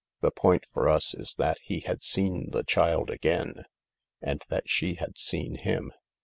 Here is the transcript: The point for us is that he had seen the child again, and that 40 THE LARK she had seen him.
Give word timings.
The 0.21 0.31
point 0.31 0.65
for 0.73 0.89
us 0.89 1.13
is 1.13 1.35
that 1.35 1.59
he 1.61 1.81
had 1.81 2.03
seen 2.03 2.49
the 2.49 2.63
child 2.63 3.11
again, 3.11 3.65
and 4.19 4.39
that 4.47 4.47
40 4.47 4.47
THE 4.47 4.55
LARK 4.55 4.63
she 4.65 4.93
had 4.95 5.17
seen 5.19 5.55
him. 5.57 5.93